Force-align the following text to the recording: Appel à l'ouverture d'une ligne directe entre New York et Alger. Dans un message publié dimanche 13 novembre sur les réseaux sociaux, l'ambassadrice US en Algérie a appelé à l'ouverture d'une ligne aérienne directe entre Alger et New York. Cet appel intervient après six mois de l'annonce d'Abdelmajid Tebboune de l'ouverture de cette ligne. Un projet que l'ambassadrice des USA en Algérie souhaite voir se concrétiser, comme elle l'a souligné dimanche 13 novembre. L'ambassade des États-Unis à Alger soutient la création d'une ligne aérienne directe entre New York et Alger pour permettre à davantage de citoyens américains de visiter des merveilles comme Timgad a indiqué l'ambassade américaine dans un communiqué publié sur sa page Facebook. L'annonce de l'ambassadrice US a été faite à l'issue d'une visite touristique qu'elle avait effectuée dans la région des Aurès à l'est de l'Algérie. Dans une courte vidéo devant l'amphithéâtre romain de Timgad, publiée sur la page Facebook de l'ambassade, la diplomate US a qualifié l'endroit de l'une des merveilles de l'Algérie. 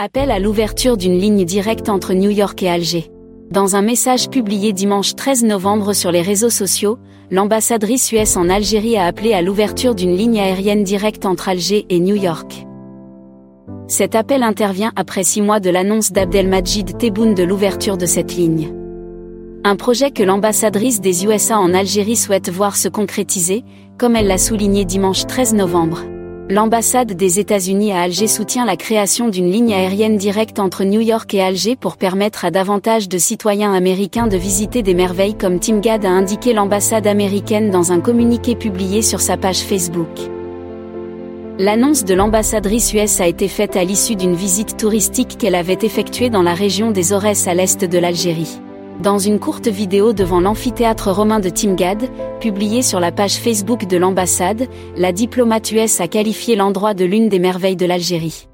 Appel 0.00 0.32
à 0.32 0.40
l'ouverture 0.40 0.96
d'une 0.96 1.16
ligne 1.16 1.44
directe 1.44 1.88
entre 1.88 2.14
New 2.14 2.30
York 2.30 2.60
et 2.64 2.68
Alger. 2.68 3.12
Dans 3.52 3.76
un 3.76 3.80
message 3.80 4.28
publié 4.28 4.72
dimanche 4.72 5.14
13 5.14 5.44
novembre 5.44 5.92
sur 5.92 6.10
les 6.10 6.20
réseaux 6.20 6.50
sociaux, 6.50 6.98
l'ambassadrice 7.30 8.10
US 8.10 8.36
en 8.36 8.48
Algérie 8.48 8.96
a 8.96 9.06
appelé 9.06 9.34
à 9.34 9.40
l'ouverture 9.40 9.94
d'une 9.94 10.16
ligne 10.16 10.40
aérienne 10.40 10.82
directe 10.82 11.26
entre 11.26 11.48
Alger 11.48 11.86
et 11.90 12.00
New 12.00 12.16
York. 12.16 12.66
Cet 13.86 14.16
appel 14.16 14.42
intervient 14.42 14.90
après 14.96 15.22
six 15.22 15.40
mois 15.40 15.60
de 15.60 15.70
l'annonce 15.70 16.10
d'Abdelmajid 16.10 16.98
Tebboune 16.98 17.34
de 17.34 17.44
l'ouverture 17.44 17.96
de 17.96 18.06
cette 18.06 18.34
ligne. 18.34 18.74
Un 19.62 19.76
projet 19.76 20.10
que 20.10 20.24
l'ambassadrice 20.24 21.00
des 21.00 21.24
USA 21.24 21.60
en 21.60 21.72
Algérie 21.72 22.16
souhaite 22.16 22.50
voir 22.50 22.74
se 22.74 22.88
concrétiser, 22.88 23.62
comme 23.96 24.16
elle 24.16 24.26
l'a 24.26 24.38
souligné 24.38 24.84
dimanche 24.84 25.24
13 25.28 25.54
novembre. 25.54 26.00
L'ambassade 26.50 27.14
des 27.14 27.40
États-Unis 27.40 27.92
à 27.92 28.02
Alger 28.02 28.26
soutient 28.26 28.66
la 28.66 28.76
création 28.76 29.28
d'une 29.30 29.50
ligne 29.50 29.72
aérienne 29.72 30.18
directe 30.18 30.58
entre 30.58 30.84
New 30.84 31.00
York 31.00 31.32
et 31.32 31.40
Alger 31.40 31.74
pour 31.74 31.96
permettre 31.96 32.44
à 32.44 32.50
davantage 32.50 33.08
de 33.08 33.16
citoyens 33.16 33.72
américains 33.72 34.26
de 34.26 34.36
visiter 34.36 34.82
des 34.82 34.92
merveilles 34.92 35.38
comme 35.38 35.58
Timgad 35.58 36.04
a 36.04 36.10
indiqué 36.10 36.52
l'ambassade 36.52 37.06
américaine 37.06 37.70
dans 37.70 37.92
un 37.92 38.00
communiqué 38.00 38.56
publié 38.56 39.00
sur 39.00 39.22
sa 39.22 39.38
page 39.38 39.60
Facebook. 39.60 40.10
L'annonce 41.58 42.04
de 42.04 42.12
l'ambassadrice 42.12 42.92
US 42.92 43.22
a 43.22 43.26
été 43.26 43.48
faite 43.48 43.74
à 43.76 43.84
l'issue 43.84 44.16
d'une 44.16 44.34
visite 44.34 44.76
touristique 44.76 45.38
qu'elle 45.38 45.54
avait 45.54 45.78
effectuée 45.80 46.28
dans 46.28 46.42
la 46.42 46.52
région 46.52 46.90
des 46.90 47.14
Aurès 47.14 47.48
à 47.48 47.54
l'est 47.54 47.86
de 47.86 47.98
l'Algérie. 47.98 48.60
Dans 49.02 49.18
une 49.18 49.40
courte 49.40 49.66
vidéo 49.66 50.12
devant 50.12 50.40
l'amphithéâtre 50.40 51.10
romain 51.10 51.40
de 51.40 51.48
Timgad, 51.48 52.08
publiée 52.40 52.82
sur 52.82 53.00
la 53.00 53.10
page 53.10 53.34
Facebook 53.34 53.86
de 53.86 53.96
l'ambassade, 53.96 54.68
la 54.96 55.12
diplomate 55.12 55.72
US 55.72 56.00
a 56.00 56.08
qualifié 56.08 56.54
l'endroit 56.54 56.94
de 56.94 57.04
l'une 57.04 57.28
des 57.28 57.40
merveilles 57.40 57.76
de 57.76 57.86
l'Algérie. 57.86 58.46